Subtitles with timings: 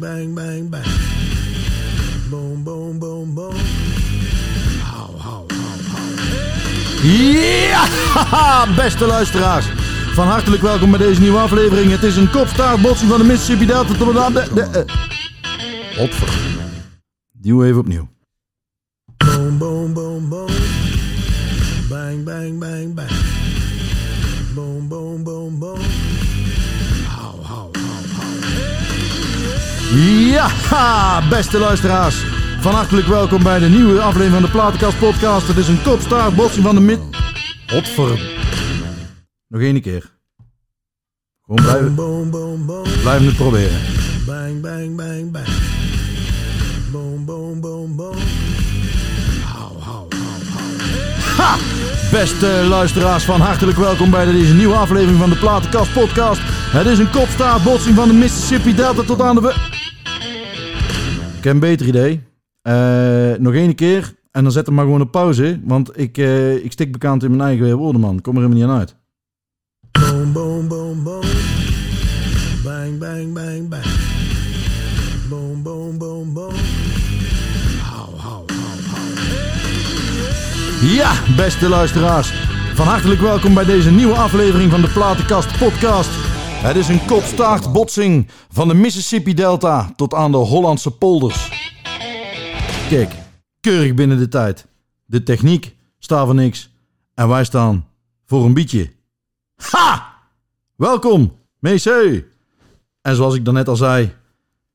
[0.00, 0.84] Bang, bang, bang, bang.
[2.30, 3.54] Boom, boom, boom, boom.
[4.82, 7.08] Hou, hou, hou, hou.
[7.08, 9.66] Ja, beste luisteraars.
[10.14, 11.90] Van hartelijk welkom bij deze nieuwe aflevering.
[11.90, 14.48] Het is een kopstaartbotsing van de Mississippi Delta tot aan de...
[14.54, 14.94] de eh.
[15.96, 16.28] Godver.
[17.32, 18.08] Duw even opnieuw.
[19.16, 20.50] Boom, boom, boom, boom.
[21.88, 23.10] Bang, bang, bang, bang.
[24.54, 26.03] Boom, boom, boom, boom.
[29.96, 32.24] Ja, beste luisteraars.
[32.60, 35.48] Van hartelijk welkom bij de nieuwe aflevering van de Platenkast podcast.
[35.48, 36.98] Het is een kopstaartbotsing van de mid...
[37.66, 38.20] Godver...
[39.48, 40.10] Nog één keer.
[41.44, 42.82] Gewoon blijven, Boom, boom, boom.
[43.02, 43.80] blijven het proberen.
[44.26, 45.46] Bang, bang, bang, bang.
[46.92, 48.16] Boom, boom, boom, boom.
[49.44, 50.76] Hou, hou, hou, hou.
[51.36, 51.56] Ha!
[52.10, 56.40] Beste luisteraars, van hartelijk welkom bij deze nieuwe aflevering van de Platenkast podcast.
[56.46, 59.73] Het is een kopstaartbotsing van de Mississippi Delta tot aan de...
[61.44, 62.22] heb een beter idee.
[62.62, 65.60] Eh, nog één keer en dan zet hem maar gewoon op pauze.
[65.64, 68.20] Want ik, eh, ik stik bekend in mijn eigen woorden, man.
[68.20, 68.96] Kom er helemaal niet aan uit.
[69.90, 71.22] Boom, boom, boom, boom.
[72.64, 73.84] Bang, bang, bang, bang.
[75.28, 76.54] Boom, boom, boom, boom.
[77.82, 79.02] Hou, hou, hou, hou.
[80.94, 82.32] Ja, beste luisteraars.
[82.74, 86.33] Van hartelijk welkom bij deze nieuwe aflevering van de Platenkast podcast.
[86.64, 91.48] Het is een kopstaartbotsing van de Mississippi Delta tot aan de Hollandse polders.
[92.88, 93.12] Kijk,
[93.60, 94.66] keurig binnen de tijd.
[95.04, 96.70] De techniek staat voor niks.
[97.14, 97.86] En wij staan
[98.24, 98.92] voor een bietje.
[99.56, 100.14] Ha!
[100.76, 102.30] Welkom, Meeseu.
[103.02, 104.12] En zoals ik daarnet al zei,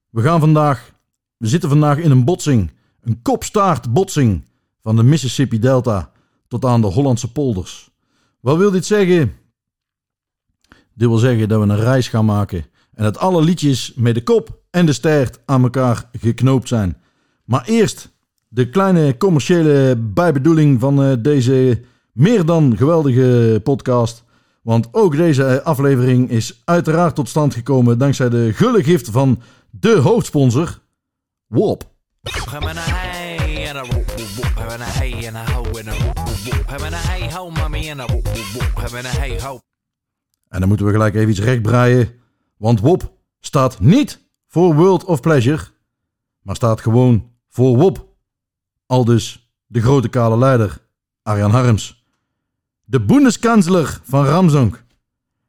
[0.10, 0.94] we gaan vandaag,
[1.38, 2.72] we zitten vandaag in een botsing.
[3.02, 4.46] Een kopstaartbotsing
[4.82, 6.12] van de Mississippi Delta
[6.48, 7.90] tot aan de Hollandse polders.
[8.40, 9.39] Wat wil dit zeggen?
[11.00, 14.24] Dit wil zeggen dat we een reis gaan maken en dat alle liedjes met de
[14.24, 16.98] kop en de staart aan elkaar geknoopt zijn.
[17.46, 18.12] Maar eerst
[18.48, 21.82] de kleine commerciële bijbedoeling van eh, deze
[22.12, 24.24] meer dan geweldige podcast.
[24.62, 29.96] Want ook deze aflevering is uiteraard tot stand gekomen dankzij de gulle gift van de
[29.96, 30.80] hoofdsponsor,
[31.48, 31.84] WOP.
[40.50, 42.14] En dan moeten we gelijk even iets rechtbreien.
[42.58, 45.64] Want WOP staat niet voor World of Pleasure,
[46.42, 48.08] maar staat gewoon voor WOP.
[48.86, 50.82] Al dus de grote kale leider,
[51.22, 52.06] Arjan Harms.
[52.86, 54.84] De Bundeskanzler van Ramsonk.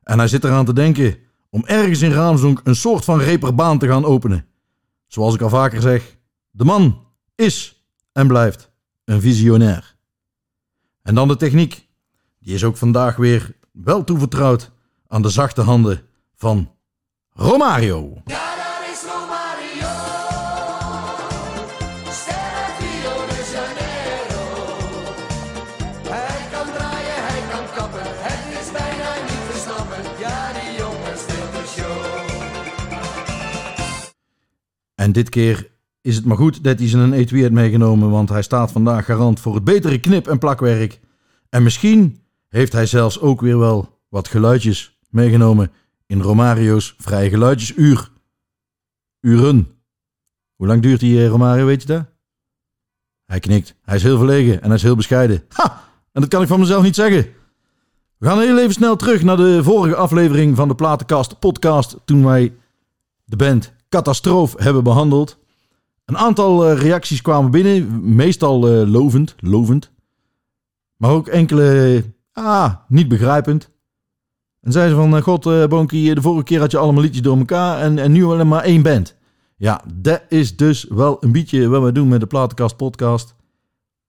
[0.03, 1.19] En hij zit eraan te denken
[1.50, 4.47] om ergens in Ramsonk een soort van reperbaan te gaan openen.
[5.06, 6.17] Zoals ik al vaker zeg,
[6.50, 8.71] de man is en blijft
[9.05, 9.97] een visionair.
[11.03, 11.88] En dan de techniek.
[12.38, 14.71] Die is ook vandaag weer wel toevertrouwd
[15.10, 16.03] aan de zachte handen
[16.37, 16.71] van
[17.32, 18.22] Romario.
[18.25, 19.93] Ja, daar is Romario.
[22.10, 24.44] Ster Rio de Janeiro.
[26.09, 28.00] Hij kan draaien, hij kan kappen.
[28.04, 30.03] Het is bijna niet te snappen.
[30.19, 31.99] Ja, die jongen steelt de show.
[34.94, 35.70] En dit keer
[36.00, 39.41] is het maar goed dat hij zijn etui heeft meegenomen, want hij staat vandaag garant
[39.41, 41.00] voor het betere knip- en plakwerk.
[41.49, 45.72] En misschien heeft hij zelfs ook weer wel wat geluidjes meegenomen
[46.06, 48.10] in Romario's vrije geluidjesuur.
[49.21, 49.69] Uren.
[50.56, 52.04] Hoe lang duurt die eh, Romario, weet je dat?
[53.25, 53.75] Hij knikt.
[53.82, 55.44] Hij is heel verlegen en hij is heel bescheiden.
[55.49, 55.82] Ha!
[56.12, 57.26] En dat kan ik van mezelf niet zeggen.
[58.19, 61.97] We gaan heel even snel terug naar de vorige aflevering van de Platenkast podcast.
[62.04, 62.54] Toen wij
[63.25, 65.38] de band Catastroof hebben behandeld.
[66.04, 68.15] Een aantal eh, reacties kwamen binnen.
[68.15, 69.91] Meestal eh, lovend, lovend.
[70.97, 73.70] Maar ook enkele, ah, niet begrijpend.
[74.60, 77.22] En zeiden ze van, eh, god eh Bonkie, de vorige keer had je allemaal liedjes
[77.22, 79.16] door elkaar en, en nu alleen maar één band.
[79.56, 83.34] Ja, dat is dus wel een beetje wat we doen met de Platenkast podcast.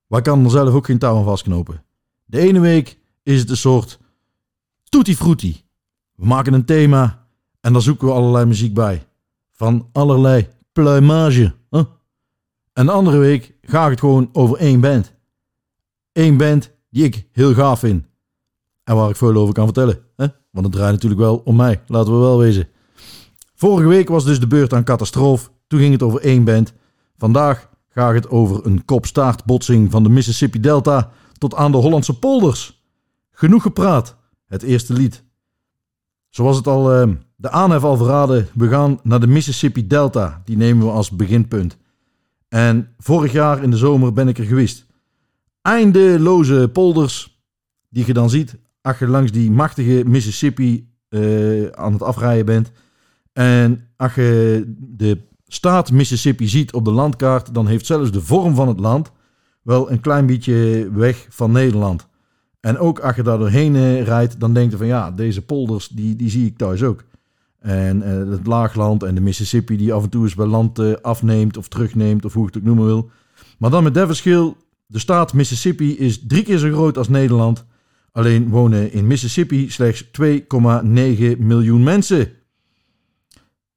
[0.07, 1.83] Wij kan er zelf ook geen touw aan vastknopen.
[2.25, 3.99] De ene week is het een soort
[4.83, 5.63] tutti frutti.
[6.15, 7.27] We maken een thema
[7.61, 9.07] en daar zoeken we allerlei muziek bij.
[9.51, 11.53] Van allerlei pluimage.
[12.73, 15.13] En de andere week ga ik het gewoon over één band.
[16.11, 18.05] Eén band die ik heel gaaf vind.
[18.83, 19.99] En waar ik veel over kan vertellen.
[20.15, 20.27] Hè?
[20.51, 22.67] Want het draait natuurlijk wel om mij, laten we wel wezen.
[23.55, 25.51] Vorige week was dus de beurt aan Catastroof.
[25.67, 26.73] Toen ging het over één band.
[27.17, 32.83] Vandaag gaat het over een kopstaartbotsing van de Mississippi Delta tot aan de Hollandse polders.
[33.31, 34.17] Genoeg gepraat.
[34.47, 35.23] Het eerste lied.
[36.29, 40.41] Zoals het al eh, de aanhef al verraden, we gaan naar de Mississippi Delta.
[40.45, 41.77] Die nemen we als beginpunt.
[42.47, 44.85] En vorig jaar in de zomer ben ik er geweest.
[45.61, 47.41] Eindeloze polders
[47.89, 52.71] die je dan ziet als je langs die machtige Mississippi eh, aan het afrijden bent.
[53.33, 55.17] En als je de
[55.47, 59.11] staat Mississippi ziet op de landkaart, dan heeft zelfs de vorm van het land
[59.61, 62.07] wel een klein beetje weg van Nederland.
[62.59, 65.87] En ook als je daar doorheen eh, rijdt, dan denk je van ja, deze polders,
[65.87, 67.03] die, die zie ik thuis ook.
[67.59, 71.57] En eh, het laagland en de Mississippi die af en toe eens bij land afneemt
[71.57, 73.09] of terugneemt, of hoe je het ook noemen wil.
[73.57, 77.65] Maar dan met dat verschil, de staat Mississippi is drie keer zo groot als Nederland.
[78.11, 80.11] Alleen wonen in Mississippi slechts 2,9
[81.37, 82.31] miljoen mensen.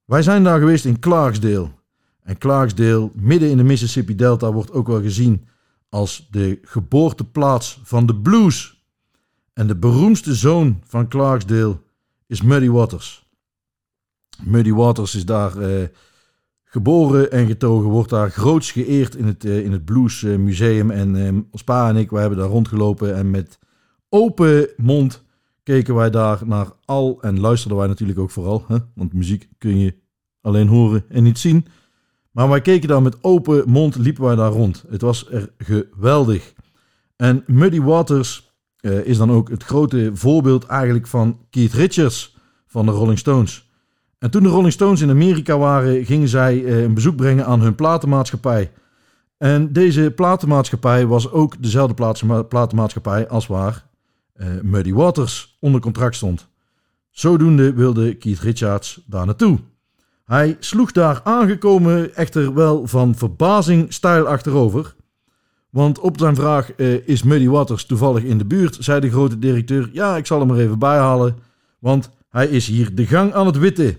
[0.04, 1.69] Wij zijn daar geweest in Clarksdale.
[2.22, 5.46] En Clarksdale, midden in de Mississippi Delta, wordt ook wel gezien
[5.88, 8.84] als de geboorteplaats van de blues.
[9.52, 11.78] En de beroemdste zoon van Clarksdale
[12.26, 13.28] is Muddy Waters.
[14.42, 15.88] Muddy Waters is daar eh,
[16.64, 20.90] geboren en getogen, wordt daar groots geëerd in het, eh, in het Blues eh, Museum.
[20.90, 23.58] En ons pa en ik, wij hebben daar rondgelopen en met
[24.14, 25.22] open mond
[25.62, 28.64] keken wij daar naar al en luisterden wij natuurlijk ook vooral.
[28.69, 28.76] Hè?
[28.94, 29.94] Want muziek kun je
[30.40, 31.66] alleen horen en niet zien.
[32.31, 34.84] Maar wij keken daar met open mond, liepen wij daar rond.
[34.88, 36.52] Het was er geweldig.
[37.16, 42.37] En Muddy Waters eh, is dan ook het grote voorbeeld eigenlijk van Keith Richards
[42.67, 43.70] van de Rolling Stones.
[44.19, 47.60] En toen de Rolling Stones in Amerika waren, gingen zij eh, een bezoek brengen aan
[47.60, 48.72] hun platenmaatschappij.
[49.38, 53.93] En deze platenmaatschappij was ook dezelfde platenmaatschappij als waar
[54.34, 56.48] eh, Muddy Waters onder contract stond.
[57.10, 59.58] Zodoende wilde Keith Richards daar naartoe.
[60.25, 64.94] Hij sloeg daar aangekomen echter wel van verbazing stijl achterover.
[65.70, 69.38] Want op zijn vraag, eh, is Muddy Waters toevallig in de buurt, zei de grote
[69.38, 71.36] directeur, ja, ik zal hem er even bijhalen,
[71.78, 73.96] want hij is hier de gang aan het witten.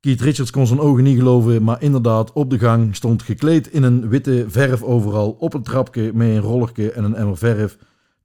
[0.00, 3.82] Keith Richards kon zijn ogen niet geloven, maar inderdaad, op de gang stond gekleed in
[3.82, 7.78] een witte verf overal, op een trapje met een rollerke en een emmer verf,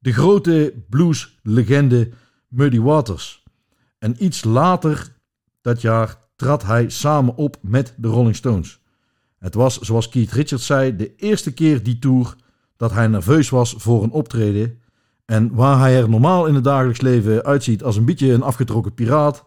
[0.03, 2.09] de grote blueslegende
[2.47, 3.43] Muddy Waters.
[3.99, 5.15] En iets later
[5.61, 8.81] dat jaar trad hij samen op met de Rolling Stones.
[9.39, 12.35] Het was, zoals Keith Richards zei, de eerste keer die tour
[12.77, 14.79] dat hij nerveus was voor een optreden.
[15.25, 18.93] En waar hij er normaal in het dagelijks leven uitziet als een beetje een afgetrokken
[18.93, 19.45] piraat.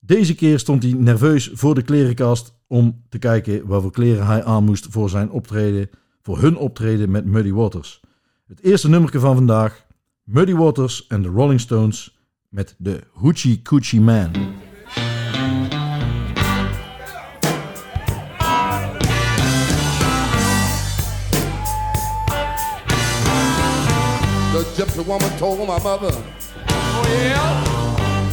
[0.00, 4.64] Deze keer stond hij nerveus voor de klerenkast om te kijken waarvoor kleren hij aan
[4.64, 5.90] moest voor zijn optreden,
[6.22, 8.01] voor hun optreden met Muddy Waters.
[8.52, 9.86] Het eerste nummerke van vandaag,
[10.22, 12.18] Muddy Waters en de Rolling Stones
[12.48, 14.32] met de Hoochie Coochie Man.
[24.52, 26.14] The gypsy woman told my mother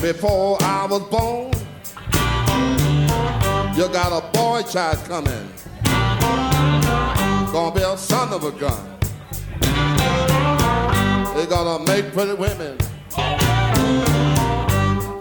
[0.02, 1.52] before I was born,
[3.76, 5.48] you got a boy child coming.
[7.52, 8.99] Gonna be a son of a gun.
[11.36, 12.78] They gonna make pretty women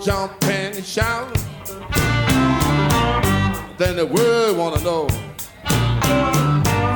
[0.04, 1.32] jump and shout.
[3.78, 5.02] Then the world wanna know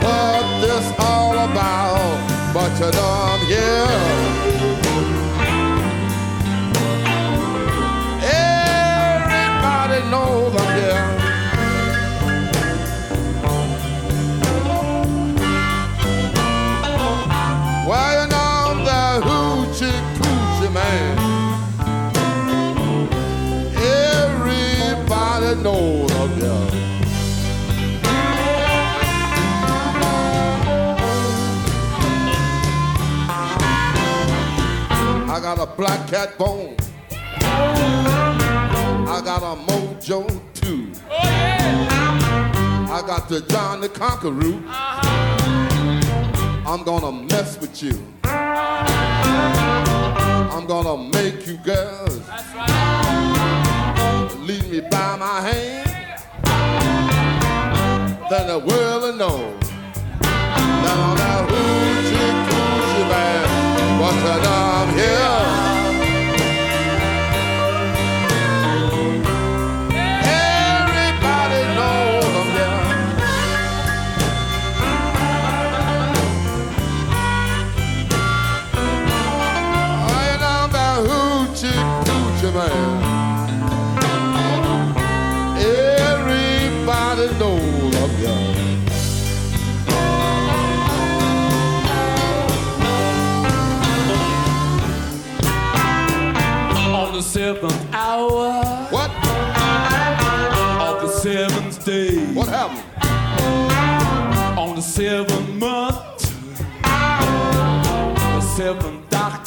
[0.03, 2.53] what this all about.
[2.55, 4.32] But you don't hear.
[35.77, 36.77] Black cat bone.
[37.41, 40.93] I got a mojo too.
[41.11, 44.63] I got the John the Conqueror.
[46.67, 48.01] I'm gonna mess with you.
[50.55, 52.21] I'm gonna make you girls
[54.39, 55.89] lead me by my hand.
[58.31, 59.59] Then the world will know
[60.23, 63.63] I'm that hoochie coochie man.
[64.01, 65.62] But that I'm here.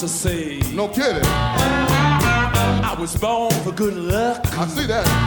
[0.05, 1.23] Doctor say No kidding.
[1.25, 5.24] I was born for good luck, I see that.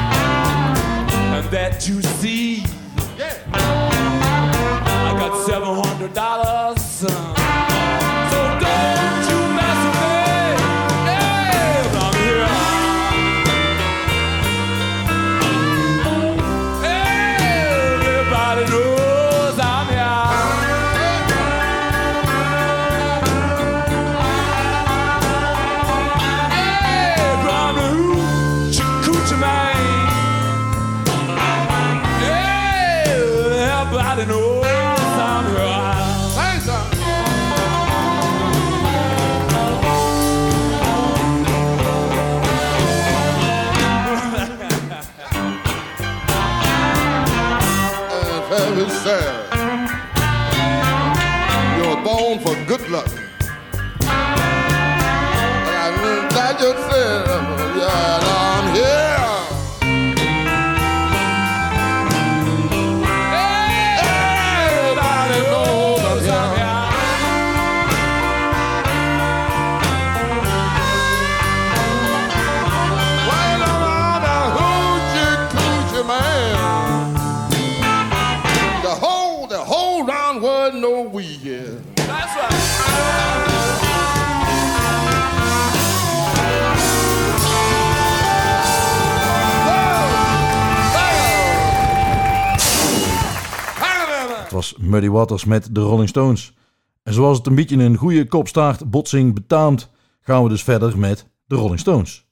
[94.76, 96.56] Muddy Waters met de Rolling Stones.
[97.02, 101.26] En zoals het een beetje een goede kopstaart botsing betaamt, gaan we dus verder met
[101.46, 102.26] de Rolling Stones.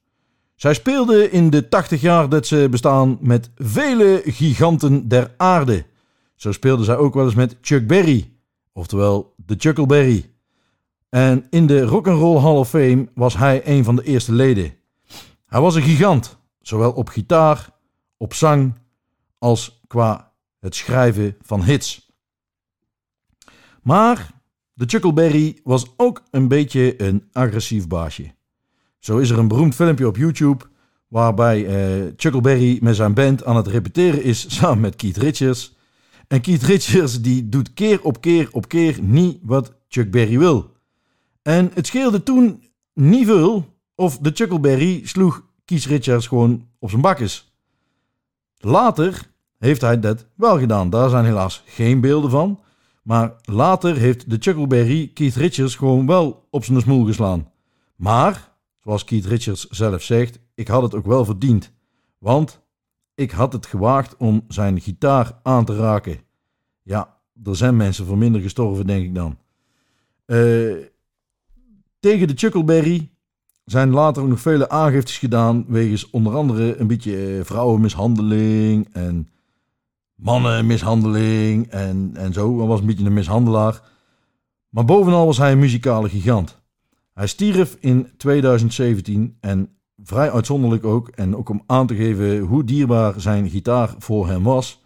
[0.55, 5.85] Zij speelden in de 80 jaar dat ze bestaan met vele giganten der aarde.
[6.35, 8.31] Zo speelden zij ook wel eens met Chuck Berry,
[8.73, 10.31] oftewel de Chuckleberry.
[11.09, 14.73] En in de Rock'n'Roll Hall of Fame was hij een van de eerste leden.
[15.45, 17.69] Hij was een gigant, zowel op gitaar,
[18.17, 18.73] op zang,
[19.37, 22.06] als qua het schrijven van hits.
[23.87, 24.31] Maar
[24.73, 28.33] de Chuckleberry was ook een beetje een agressief baasje.
[28.99, 30.65] Zo is er een beroemd filmpje op YouTube
[31.07, 35.75] waarbij eh, Chuckleberry met zijn band aan het repeteren is samen met Keith Richards.
[36.27, 40.71] En Keith Richards die doet keer op keer op keer niet wat Chuck Berry wil.
[41.41, 42.63] En het scheelde toen
[42.93, 43.65] niet veel
[43.95, 47.53] of de Chuckleberry sloeg Keith Richards gewoon op zijn bakkes.
[48.57, 50.89] Later heeft hij dat wel gedaan.
[50.89, 52.59] Daar zijn helaas geen beelden van.
[53.07, 57.51] Maar later heeft de Chuckleberry Keith Richards gewoon wel op zijn smoel geslaan.
[57.95, 61.71] Maar, zoals Keith Richards zelf zegt, ik had het ook wel verdiend.
[62.17, 62.61] Want
[63.15, 66.19] ik had het gewaagd om zijn gitaar aan te raken.
[66.83, 69.37] Ja, er zijn mensen voor minder gestorven, denk ik dan.
[70.25, 70.37] Eh,
[71.99, 73.09] tegen de Chuckleberry
[73.65, 75.65] zijn later ook nog vele aangiftes gedaan.
[75.67, 79.29] Wegens onder andere een beetje eh, vrouwenmishandeling en
[80.17, 82.57] mannenmishandeling en, en zo.
[82.57, 83.81] Hij was een beetje een mishandelaar.
[84.69, 86.61] Maar bovenal was hij een muzikale gigant.
[87.13, 89.69] Hij stierf in 2017 en
[90.03, 94.43] vrij uitzonderlijk ook, en ook om aan te geven hoe dierbaar zijn gitaar voor hem
[94.43, 94.81] was.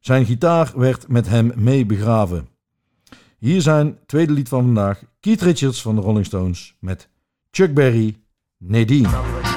[0.00, 2.48] Zijn gitaar werd met hem mee begraven.
[3.38, 7.08] Hier zijn tweede lied van vandaag, Keith Richards van de Rolling Stones met
[7.50, 8.16] Chuck Berry,
[8.58, 9.51] Nadine.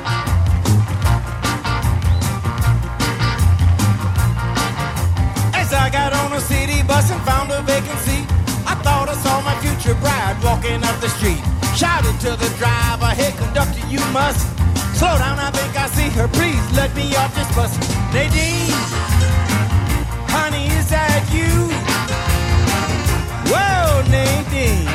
[10.02, 11.42] Bride walking up the street.
[11.76, 14.40] Shouted to the driver, hey conductor, you must
[14.96, 15.40] slow down.
[15.40, 16.28] I think I see her.
[16.30, 17.72] Please let me off this bus.
[18.14, 18.72] Nadine,
[20.32, 21.52] honey, is that you?
[23.52, 24.88] Whoa, Nadine,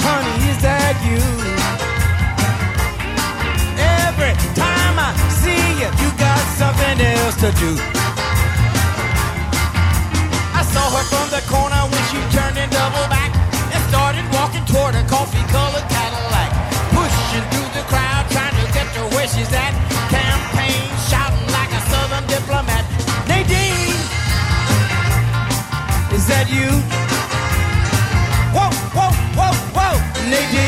[0.00, 1.20] honey, is that you?
[4.08, 8.01] Every time I see you, you got something else to do.
[15.32, 16.50] Coffee-colored Cadillac,
[16.92, 19.72] pushing through the crowd trying to get to where she's at.
[20.10, 22.84] Campaign shouting like a southern diplomat.
[23.28, 23.96] Nadine,
[26.12, 26.68] is that you?
[28.52, 29.96] Whoa, whoa, whoa, whoa,
[30.28, 30.61] Nadine,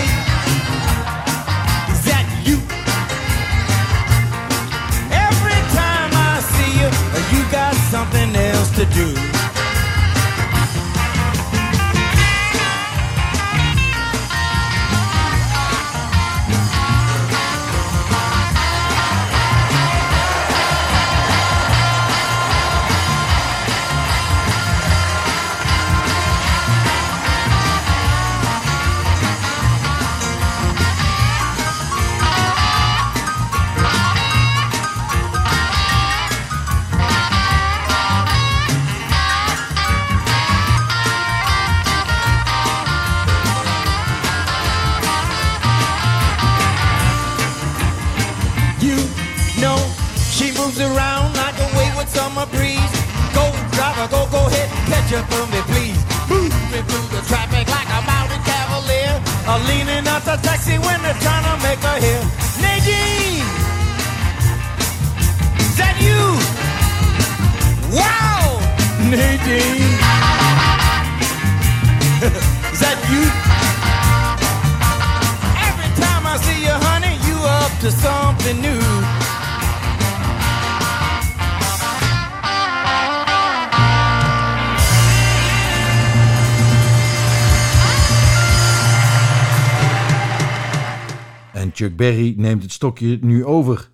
[92.54, 93.90] neemt het stokje nu over.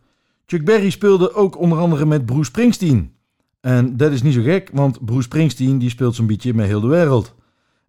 [0.47, 3.13] Chuck Berry speelde ook onder andere met Bruce Springsteen.
[3.61, 6.81] En dat is niet zo gek, want Bruce Springsteen die speelt zo'n beetje met heel
[6.81, 7.35] de wereld.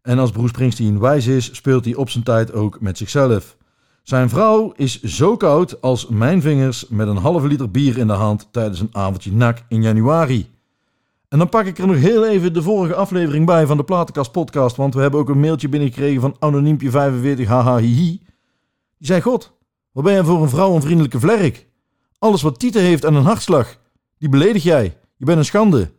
[0.02, 3.58] En als Bruce Springsteen wijs is, speelt hij op zijn tijd ook met zichzelf.
[4.04, 8.14] Zijn vrouw is zo koud als mijn vingers met een halve liter bier in de
[8.14, 10.50] hand tijdens een avondje nak in januari.
[11.28, 14.32] En dan pak ik er nog heel even de vorige aflevering bij van de Platenkast
[14.32, 18.20] podcast, want we hebben ook een mailtje binnengekregen van Anoniempje45 haha hihi.
[18.98, 19.60] Die zei, god,
[19.92, 21.68] wat ben jij voor een vrouwenvriendelijke vlerk?
[22.18, 23.78] Alles wat Tieten heeft en een hartslag,
[24.18, 24.98] die beledig jij.
[25.18, 25.92] Je bent een schande.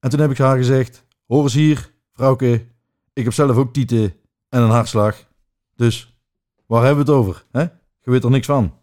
[0.00, 2.66] En toen heb ik haar gezegd, hoor eens hier, vrouwke,
[3.12, 4.14] ik heb zelf ook Tieten
[4.48, 5.26] en een hartslag.
[5.76, 6.16] Dus,
[6.66, 7.44] waar hebben we het over?
[7.50, 7.60] Hè?
[7.60, 8.74] Je weet er niks van.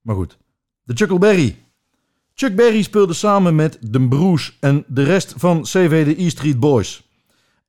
[0.00, 0.38] Maar goed,
[0.82, 1.56] de Chuckleberry.
[2.34, 6.60] Chuck Berry speelde samen met de Bruce en de rest van CV de E Street
[6.60, 7.09] Boys.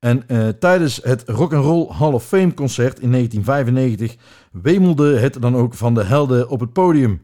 [0.02, 4.16] En eh, tijdens het Rock'n'Roll Hall of Fame concert in 1995
[4.52, 7.22] wemelde het dan ook van de helden op het podium.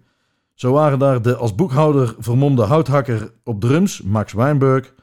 [0.55, 4.95] Zo waren daar de als boekhouder vermomde houthakker op drums, Max Weinberg,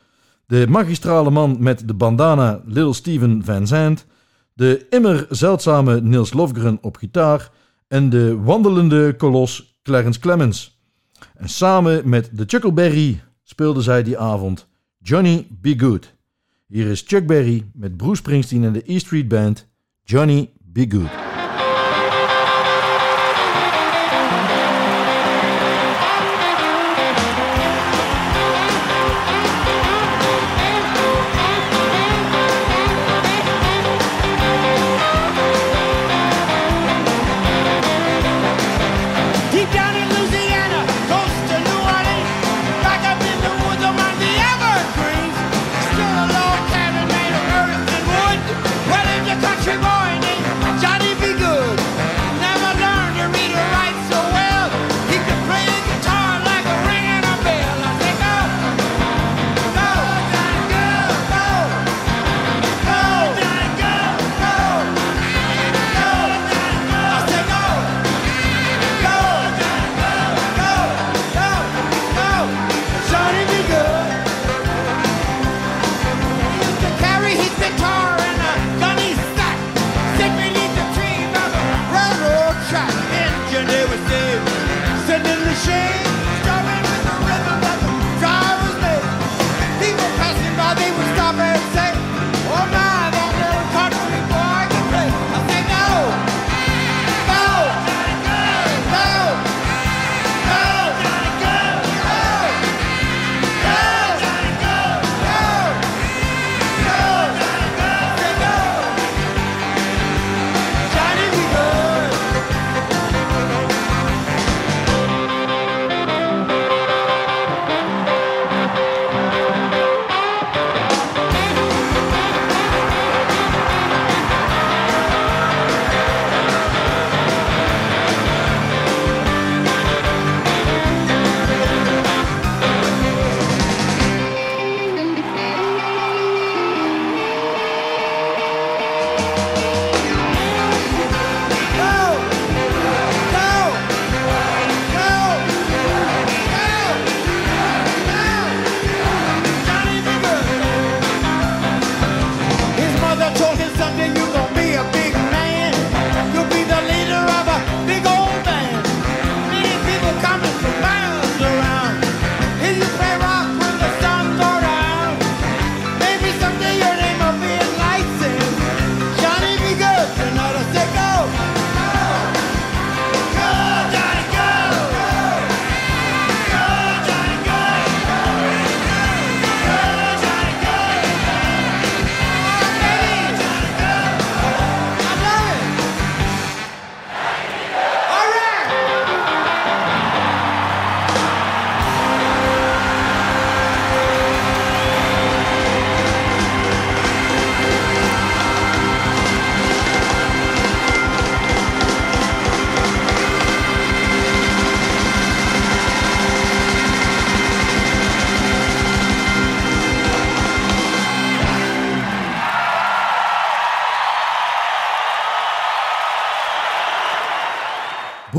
[0.45, 4.05] de magistrale man met de bandana, Little Steven Van Zandt,
[4.53, 7.51] de immer zeldzame Niels Lofgren op gitaar
[7.87, 10.79] en de wandelende kolos Clarence Clemens.
[11.33, 14.67] En samen met de Chuckleberry speelden zij die avond
[14.99, 16.14] Johnny Be Good.
[16.67, 19.67] Hier is Chuck Berry met Bruce Springsteen en de E Street Band
[20.03, 21.24] Johnny Be Good.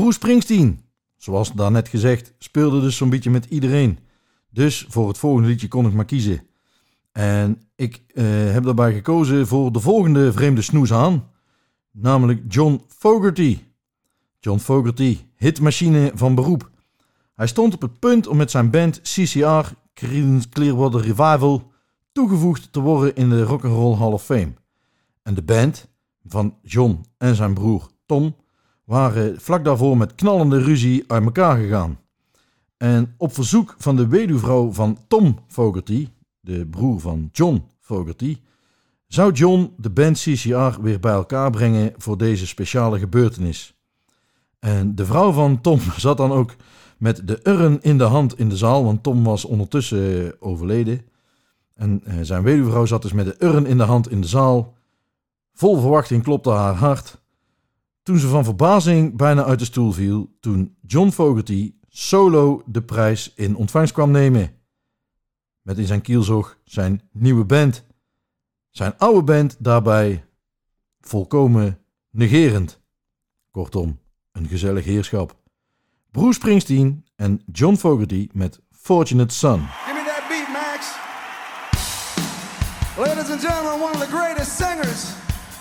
[0.07, 0.79] Bruce Springsteen,
[1.17, 3.99] zoals daarnet gezegd, speelde dus zo'n beetje met iedereen.
[4.49, 6.41] Dus voor het volgende liedje kon ik maar kiezen.
[7.11, 11.29] En ik eh, heb daarbij gekozen voor de volgende vreemde snoeshaan,
[11.91, 13.59] namelijk John Fogerty.
[14.39, 16.69] John Fogerty, hitmachine van beroep.
[17.35, 21.71] Hij stond op het punt om met zijn band CCR, Creedence Clearwater Revival,
[22.11, 24.53] toegevoegd te worden in de Rock'n'Roll Hall of Fame.
[25.23, 25.87] En de band
[26.27, 28.35] van John en zijn broer Tom
[28.87, 31.99] waren vlak daarvoor met knallende ruzie uit elkaar gegaan.
[32.77, 36.07] En op verzoek van de weduwvrouw van Tom Fogerty,
[36.39, 38.37] de broer van John Fogerty,
[39.07, 43.75] zou John de band CCR weer bij elkaar brengen voor deze speciale gebeurtenis.
[44.59, 46.55] En de vrouw van Tom zat dan ook
[46.97, 51.01] met de urn in de hand in de zaal, want Tom was ondertussen eh, overleden.
[51.73, 54.75] En eh, zijn weduwvrouw zat dus met de urn in de hand in de zaal.
[55.53, 57.25] Vol verwachting klopte haar hart.
[58.07, 63.33] Toen ze van verbazing bijna uit de stoel viel, toen John Fogerty solo de prijs
[63.35, 64.51] in ontvangst kwam nemen.
[65.61, 67.85] Met in zijn kielzog zijn nieuwe band.
[68.69, 70.25] Zijn oude band daarbij
[71.01, 72.81] volkomen negerend.
[73.51, 73.99] Kortom,
[74.31, 75.35] een gezellig heerschap.
[76.11, 79.59] Bruce Springsteen en John Fogerty met Fortunate Son.
[79.59, 80.95] Give me that beat, Max.
[82.97, 85.13] Ladies and gentlemen, one of the greatest singers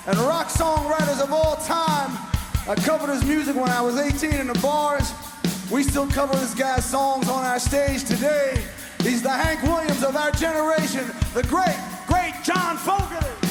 [0.05, 2.35] and rock songwriters of all time.
[2.69, 5.13] I covered his music when I was 18 in the bars.
[5.71, 8.61] We still cover this guy's songs on our stage today.
[9.03, 11.77] He's the Hank Williams of our generation, the great,
[12.09, 13.46] great John Fogerty.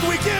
[0.00, 0.37] Much should we give,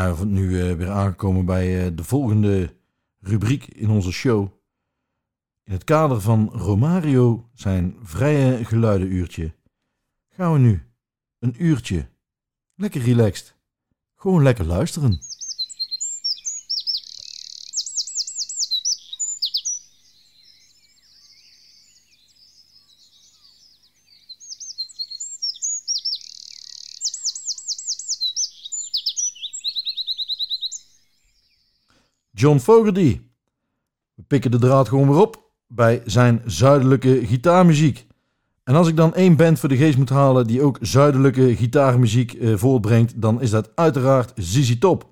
[0.00, 2.76] zijn nu eh, weer aangekomen bij eh, de volgende
[3.20, 4.48] rubriek in onze show.
[5.64, 9.54] In het kader van Romario zijn vrije geluidenuurtje
[10.28, 10.82] gaan we nu
[11.38, 12.08] een uurtje
[12.74, 13.56] lekker relaxed.
[14.14, 15.29] Gewoon lekker luisteren.
[32.40, 33.20] John Fogerty.
[34.14, 38.06] We pikken de draad gewoon weer op bij zijn zuidelijke gitaarmuziek.
[38.64, 42.32] En als ik dan één band voor de geest moet halen die ook zuidelijke gitaarmuziek
[42.32, 45.08] eh, voortbrengt, dan is dat uiteraard ZZ Top.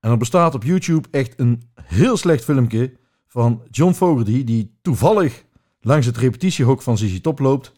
[0.00, 2.92] En er bestaat op YouTube echt een heel slecht filmpje
[3.26, 5.44] van John Fogerty die toevallig
[5.80, 7.72] langs het repetitiehok van ZZ Top loopt.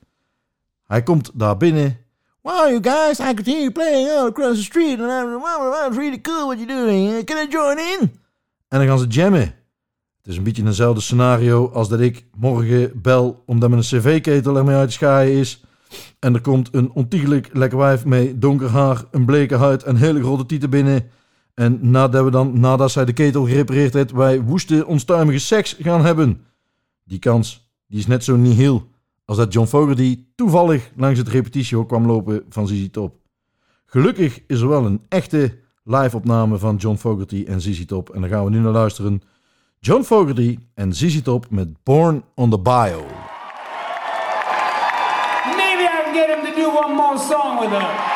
[0.86, 1.98] Hij komt daar binnen.
[2.42, 6.20] Wow, you guys, I could hear you playing all across the street and that's really
[6.20, 7.24] cool what you're doing.
[7.24, 8.24] Can I join in?
[8.68, 9.54] En dan gaan ze jammen.
[10.16, 14.76] Het is een beetje eenzelfde scenario als dat ik morgen bel omdat mijn cv-ketel ermee
[14.76, 15.64] uit schaaien is.
[16.18, 20.22] En er komt een ontiegelijk lekker wijf met donker haar, een bleke huid en hele
[20.22, 21.10] grote tieten binnen.
[21.54, 26.04] En nadat, we dan, nadat zij de ketel gerepareerd heeft, wij woeste, onstuimige seks gaan
[26.04, 26.40] hebben.
[27.04, 28.88] Die kans die is net zo nihil
[29.24, 33.16] als dat John Fogerty toevallig langs het repetitiehok kwam lopen van ZZ Top.
[33.86, 38.10] Gelukkig is er wel een echte live-opname van John Fogerty en ZZ Top.
[38.10, 39.22] En daar gaan we nu naar luisteren.
[39.80, 43.04] John Fogerty en ZZ Top met Born on the Bio.
[45.56, 48.15] Maybe I can get him to do one more song with us.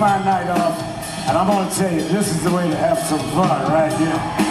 [0.00, 0.80] my night off,
[1.28, 4.49] and I'm gonna tell you, this is the way to have some fun right here.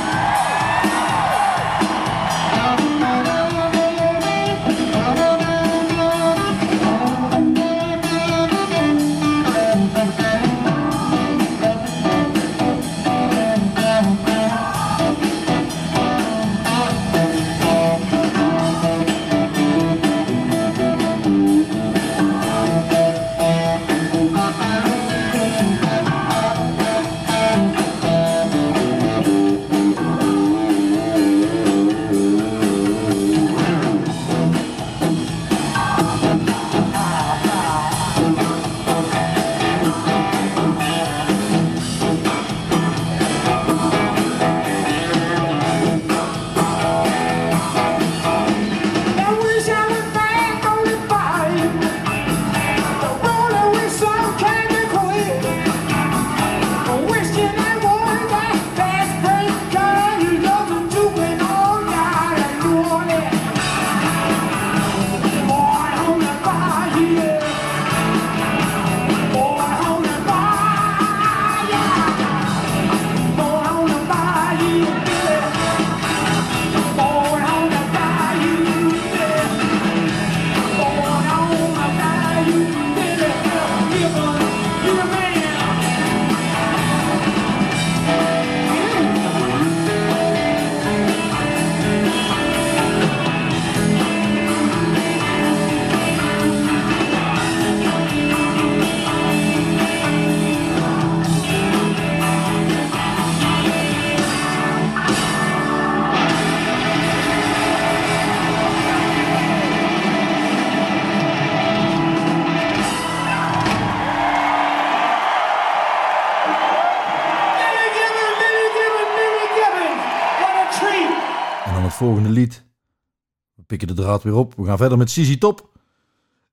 [123.70, 124.54] Pikken de draad weer op.
[124.56, 125.70] We gaan verder met Sisi Top.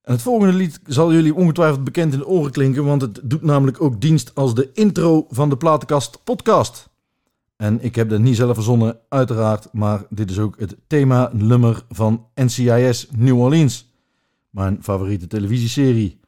[0.02, 3.42] En het volgende lied zal jullie ongetwijfeld bekend in de oren klinken, want het doet
[3.42, 6.88] namelijk ook dienst als de intro van de Platenkast podcast.
[7.56, 12.26] En ik heb dat niet zelf verzonnen, uiteraard, maar dit is ook het thema-nummer van
[12.34, 13.92] NCIS New Orleans,
[14.50, 16.20] mijn favoriete televisieserie.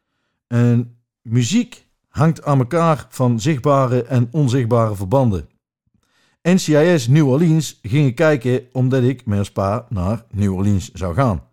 [0.47, 5.49] En muziek hangt aan elkaar van zichtbare en onzichtbare verbanden.
[6.43, 11.15] NCIS New Orleans ging ik kijken omdat ik met ons pa naar New Orleans zou
[11.15, 11.45] gaan.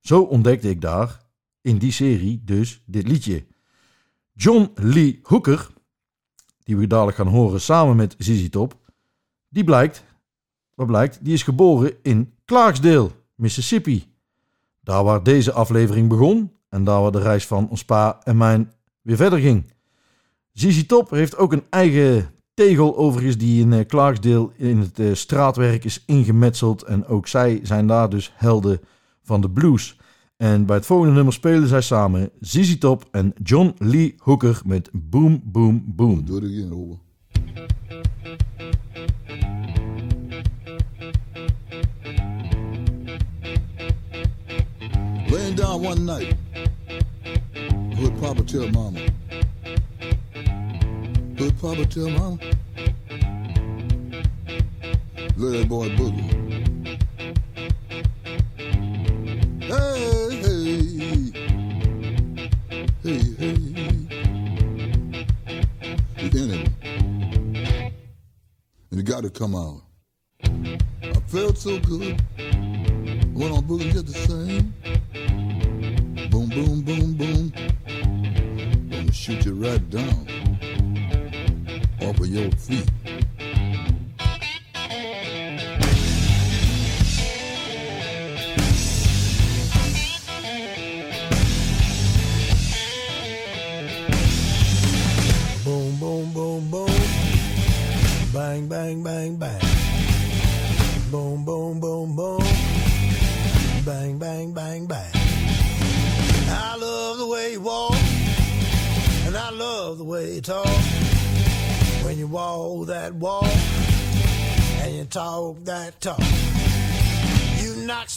[0.00, 1.20] Zo ontdekte ik daar,
[1.60, 3.44] in die serie, dus dit liedje.
[4.32, 5.68] John Lee Hooker,
[6.62, 8.76] die we dadelijk gaan horen samen met ZZ Top,
[9.48, 10.04] die blijkt,
[10.74, 14.14] wat blijkt, die is geboren in Clarksdale, Mississippi.
[14.80, 18.72] Daar waar deze aflevering begon en daar waar de reis van ons pa en mijn
[19.02, 19.72] weer verder ging.
[20.52, 25.14] ZZ Top heeft ook een eigen tegel overigens die in eh, Clarksdale in het eh,
[25.14, 26.82] straatwerk is ingemetseld.
[26.82, 28.80] En ook zij zijn daar dus helden
[29.22, 29.96] van de blues.
[30.36, 34.90] En bij het volgende nummer spelen zij samen ZZ Top en John Lee Hooker met
[34.92, 36.24] Boom Boom Boom.
[36.24, 36.98] Do it again, over.
[45.30, 46.36] Laying down one night,
[47.96, 49.21] would Papa tell Mama?
[51.42, 52.38] Would Papa tell Mama?
[55.36, 56.30] That boy boogie.
[59.60, 60.78] Hey, hey,
[63.02, 63.58] hey, hey.
[66.28, 66.68] The enemy.
[68.92, 69.82] And it got to come out.
[70.44, 72.22] I felt so good.
[73.34, 74.72] Went on boogie just the same.
[76.30, 77.52] Boom, boom, boom, boom.
[78.90, 80.21] Gonna shoot you right down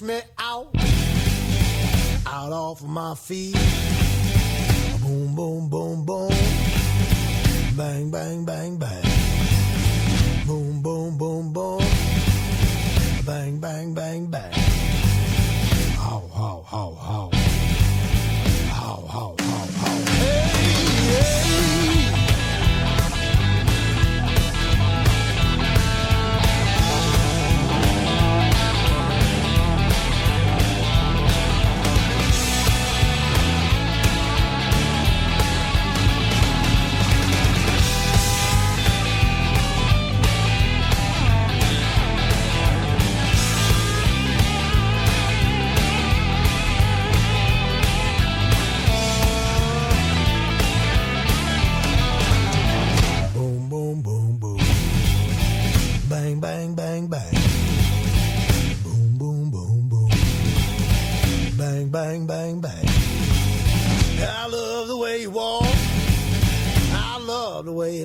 [0.01, 0.75] me out,
[2.25, 3.84] out off of my feet.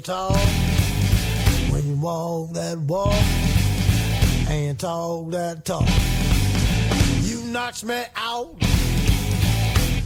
[0.00, 0.36] You talk.
[1.70, 3.12] When you walk that walk
[4.48, 5.88] and talk that talk.
[7.22, 8.56] You knocks me out,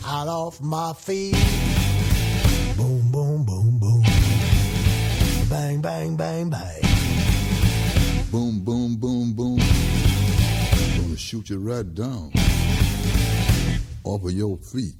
[0.04, 1.36] out off my feet.
[2.76, 4.02] Boom, boom, boom, boom.
[5.48, 6.82] Bang, bang, bang, bang.
[8.30, 9.58] Boom, boom, boom, boom.
[10.96, 12.32] Gonna shoot you right down
[14.02, 14.94] off of your feet.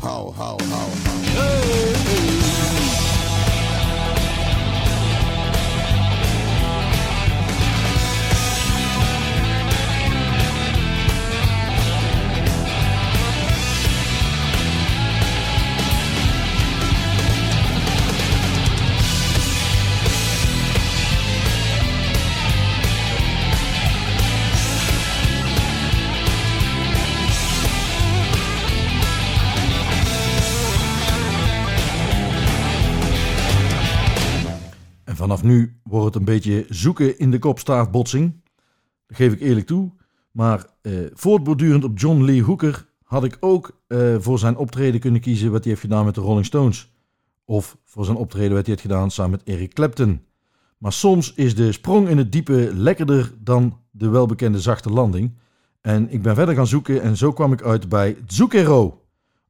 [0.00, 1.16] How, how, how, how.
[1.36, 2.45] En
[35.26, 38.42] vanaf nu wordt het een beetje zoeken in de kopstaartbotsing.
[39.06, 39.90] Dat geef ik eerlijk toe.
[40.30, 45.20] Maar eh, voortbordurend op John Lee Hooker had ik ook eh, voor zijn optreden kunnen
[45.20, 46.94] kiezen wat hij heeft gedaan met de Rolling Stones.
[47.44, 50.20] Of voor zijn optreden wat hij heeft gedaan samen met Eric Clapton.
[50.78, 55.34] Maar soms is de sprong in het diepe lekkerder dan de welbekende zachte landing.
[55.80, 59.02] En ik ben verder gaan zoeken en zo kwam ik uit bij Zucchero.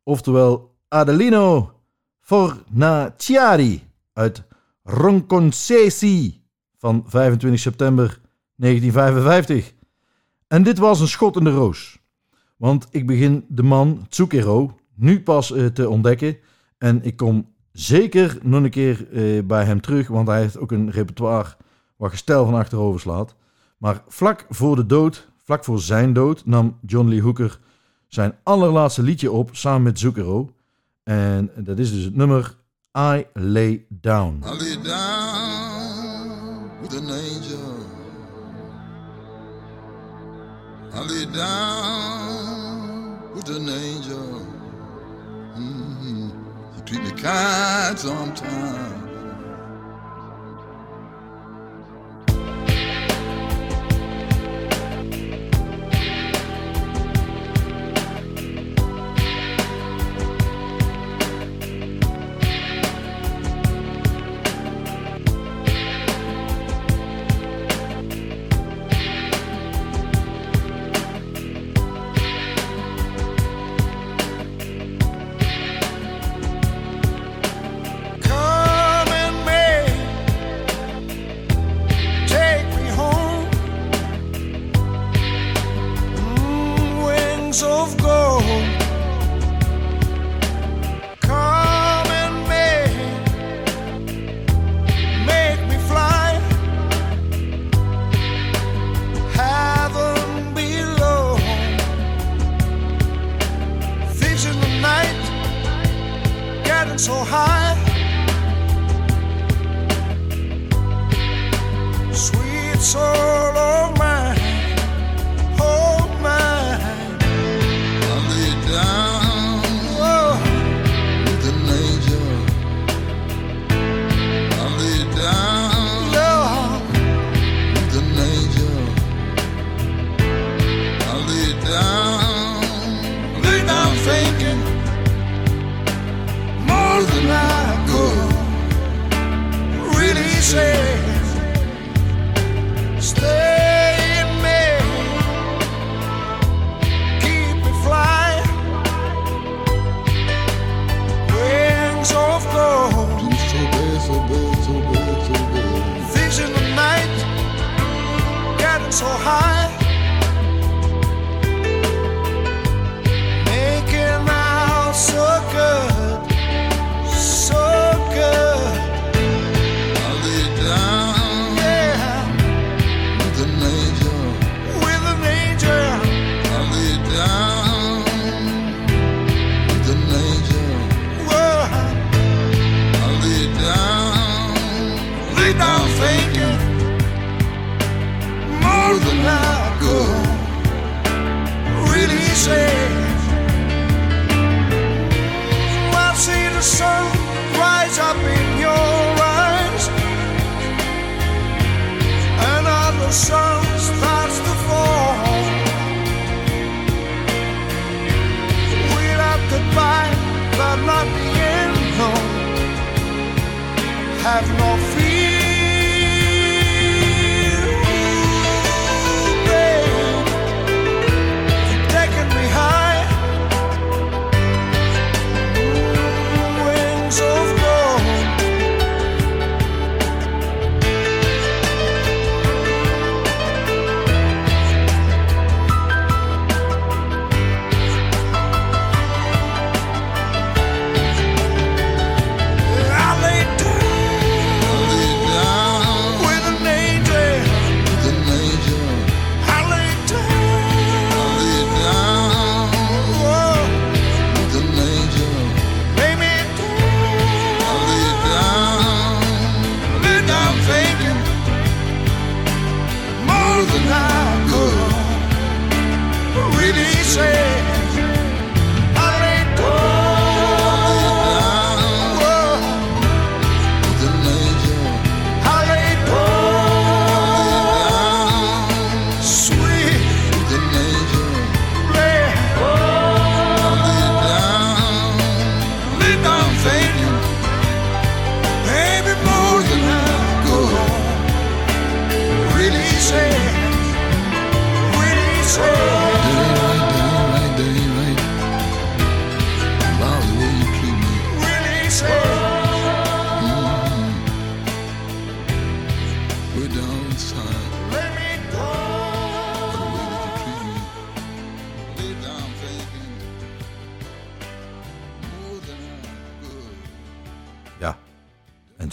[0.02, 1.72] Oftewel Adelino
[2.20, 4.44] Fornaciari uit
[4.89, 6.43] Ronconcesi
[6.76, 8.20] van 25 september
[8.55, 9.74] 1955.
[10.49, 11.99] En dit was een schot in de roos.
[12.57, 16.37] Want ik begin de man Zucchero nu pas eh, te ontdekken.
[16.78, 20.72] En ik kom zeker nog een keer eh, bij hem terug, want hij heeft ook
[20.72, 21.57] een repertoire
[21.97, 23.34] waar je stijl van achterover slaat.
[23.78, 27.59] Maar vlak voor de dood, vlak voor zijn dood, nam John Lee Hooker
[28.07, 30.51] zijn allerlaatste liedje op samen met Zucchero.
[31.03, 32.57] En dat is dus het nummer
[32.99, 34.40] I Lay Down.
[34.42, 37.84] I lay down with an angel.
[40.94, 44.47] I lay down with an angel.
[45.59, 46.30] Mhm.
[46.74, 49.05] You treat me kind sometimes.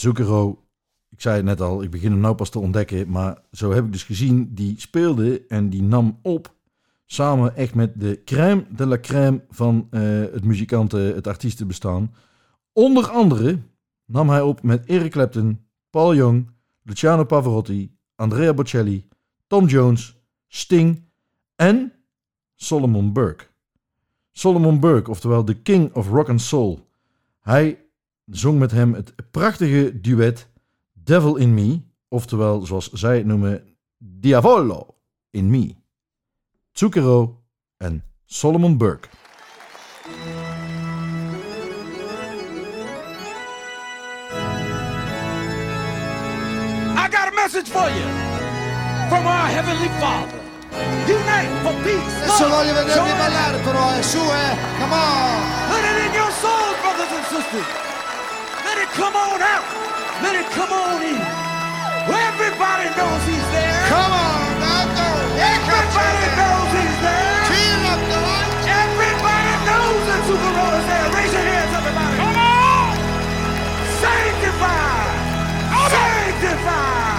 [0.03, 0.63] Zucchero,
[1.09, 3.85] ik zei het net al, ik begin hem nou pas te ontdekken, maar zo heb
[3.85, 6.53] ik dus gezien, die speelde en die nam op,
[7.05, 12.13] samen echt met de crème de la crème van eh, het muzikanten, het artiestenbestaan.
[12.73, 13.59] Onder andere
[14.05, 16.49] nam hij op met Eric Clapton, Paul Young,
[16.81, 19.07] Luciano Pavarotti, Andrea Bocelli,
[19.47, 21.03] Tom Jones, Sting
[21.55, 21.93] en
[22.55, 23.45] Solomon Burke.
[24.31, 26.87] Solomon Burke, oftewel de King of Rock and Soul.
[27.39, 27.82] Hij
[28.25, 30.47] zong met hem het prachtige duet
[30.93, 34.95] Devil in Me, oftewel zoals zij het noemen, Diavolo
[35.29, 35.75] in Me.
[36.71, 37.41] Zucchero
[37.77, 39.07] en Solomon Burke.
[46.95, 48.09] I got a message for you
[49.09, 50.39] from our Heavenly Father.
[51.07, 52.23] Unite for peace.
[52.23, 54.57] Adesso love, voglio vedervi ballare però, è su, eh!
[54.79, 55.41] Come on!
[55.69, 57.92] Put it in your souls, brothers and sisters.
[58.93, 59.65] Let it come on out.
[60.21, 61.17] Let it come on in.
[62.13, 63.89] Everybody knows he's there.
[63.89, 65.09] Come on, Nato!
[65.33, 67.41] Everybody knows he's there.
[67.49, 68.53] Feel up the light!
[68.69, 71.09] Everybody knows that Super Bowl is there.
[71.09, 72.17] Raise your hands, everybody.
[72.21, 72.93] Come on!
[73.97, 75.09] Sanctify!
[75.89, 77.17] Sanctify!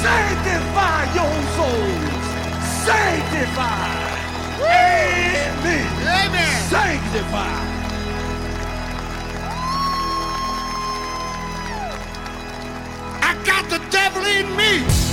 [0.00, 2.24] Sanctify your souls!
[2.88, 4.00] Sanctify!
[4.64, 5.92] Amen!
[6.08, 6.56] Amen!
[6.72, 7.71] Sanctify!
[13.72, 15.11] The devil in me.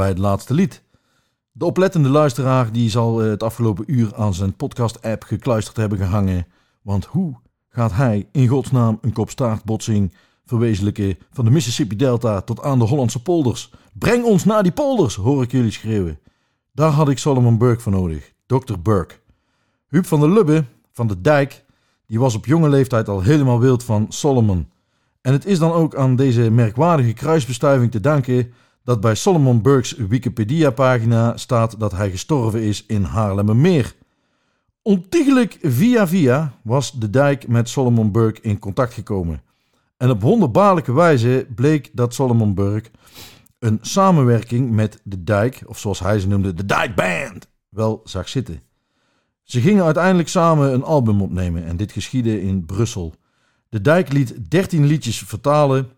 [0.00, 0.82] Bij het laatste lied.
[1.52, 6.46] De oplettende luisteraar die zal eh, het afgelopen uur aan zijn podcast-app gekluisterd hebben gehangen.
[6.82, 7.34] Want hoe
[7.68, 13.22] gaat hij in godsnaam een kopstaartbotsing verwezenlijken van de Mississippi Delta tot aan de Hollandse
[13.22, 13.72] polders?
[13.92, 16.18] Breng ons naar die polders, hoor ik jullie schreeuwen.
[16.72, 18.78] Daar had ik Solomon Burke voor nodig, Dr.
[18.82, 19.14] Burke.
[19.88, 21.64] Huub van der Lubbe van de Dijk,
[22.06, 24.68] die was op jonge leeftijd al helemaal wild van Solomon.
[25.20, 28.52] En het is dan ook aan deze merkwaardige kruisbestuiving te danken
[28.84, 33.94] dat bij Solomon Burke's Wikipedia-pagina staat dat hij gestorven is in Haarlemmermeer.
[34.82, 39.42] Ontiegelijk via via was de dijk met Solomon Burke in contact gekomen.
[39.96, 42.90] En op wonderbaarlijke wijze bleek dat Solomon Burke
[43.58, 48.28] een samenwerking met de dijk, of zoals hij ze noemde, de Dijk Band, wel zag
[48.28, 48.60] zitten.
[49.42, 53.14] Ze gingen uiteindelijk samen een album opnemen en dit geschiedde in Brussel.
[53.68, 55.90] De dijk liet 13 liedjes vertalen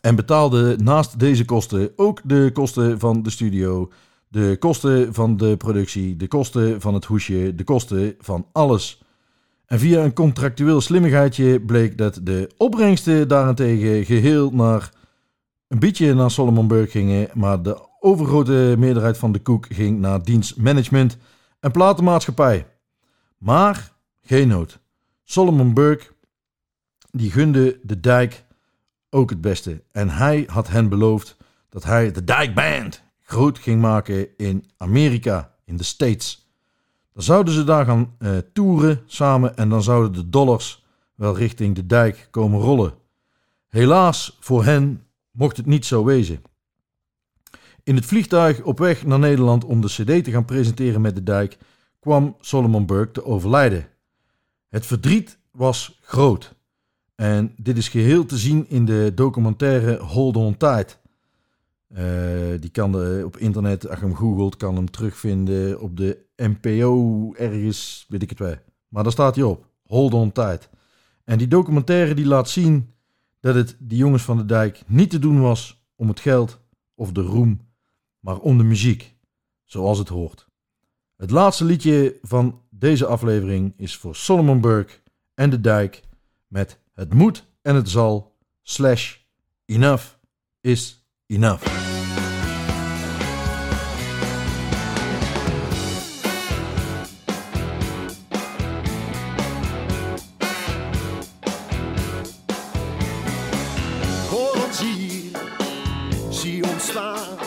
[0.00, 3.90] en betaalde naast deze kosten ook de kosten van de studio,
[4.28, 9.02] de kosten van de productie, de kosten van het hoesje, de kosten van alles.
[9.66, 14.92] En via een contractueel slimmigheidje bleek dat de opbrengsten daarentegen geheel naar
[15.68, 20.22] een beetje naar Solomon Burke gingen, maar de overgrote meerderheid van de koek ging naar
[20.22, 21.16] dienstmanagement
[21.60, 22.66] en platenmaatschappij.
[23.38, 24.80] Maar geen nood.
[25.24, 26.06] Solomon Burke
[27.10, 28.44] die gunde de dijk
[29.10, 29.82] ook het beste.
[29.92, 31.36] En hij had hen beloofd
[31.68, 36.50] dat hij de Dijk Band groot ging maken in Amerika, in de States.
[37.12, 40.84] Dan zouden ze daar gaan eh, toeren samen en dan zouden de dollars
[41.14, 42.94] wel richting de dijk komen rollen.
[43.68, 46.42] Helaas voor hen mocht het niet zo wezen.
[47.82, 51.22] In het vliegtuig op weg naar Nederland om de CD te gaan presenteren met de
[51.22, 51.58] dijk
[52.00, 53.88] kwam Solomon Burke te overlijden.
[54.68, 56.54] Het verdriet was groot.
[57.20, 60.98] En dit is geheel te zien in de documentaire Hold On Tight.
[61.88, 62.04] Eh,
[62.60, 68.06] die kan op internet, als je hem googelt, kan hem terugvinden op de NPO ergens,
[68.08, 68.54] weet ik het wel.
[68.88, 70.68] Maar daar staat hij op, Hold On Tight.
[71.24, 72.94] En die documentaire die laat zien
[73.40, 76.60] dat het die jongens van de dijk niet te doen was om het geld
[76.94, 77.60] of de roem,
[78.20, 79.14] maar om de muziek,
[79.64, 80.48] zoals het hoort.
[81.16, 84.92] Het laatste liedje van deze aflevering is voor Solomon Burke
[85.34, 86.02] en de dijk
[86.46, 89.16] met Het moet en het zal, slash
[89.64, 90.04] enough
[90.60, 91.64] is enough.
[104.30, 105.30] Hoor ons hier,
[106.30, 107.38] zie ons staan.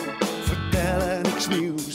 [0.42, 1.93] Vertellen niks nieuws,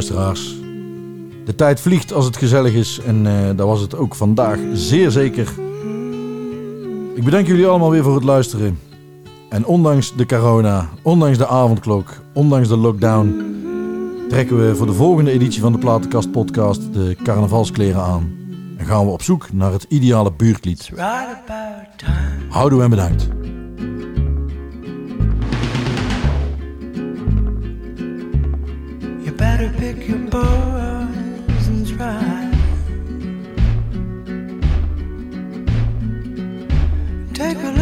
[0.00, 0.54] luisteraars.
[1.44, 5.10] De tijd vliegt als het gezellig is en eh dat was het ook vandaag zeer
[5.10, 5.48] zeker.
[7.14, 8.78] Ik bedank jullie allemaal weer voor het luisteren.
[9.48, 13.42] En ondanks de corona, ondanks de avondklok, ondanks de lockdown...
[14.28, 18.32] trekken we voor de volgende editie van de Platenkast podcast de carnavalskleren aan.
[18.76, 20.90] En gaan we op zoek naar het ideale buurtlied.
[22.48, 23.39] Houdoe en bedankt.
[29.60, 32.50] Better pick your bones and try.
[37.34, 37.79] Take a look.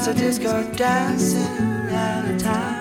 [0.00, 0.04] Night.
[0.04, 2.79] Some nights I just go dancing out of time.